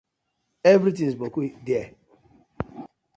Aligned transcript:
Everytins 0.71 1.13
boku 1.19 1.43
there. 1.67 1.93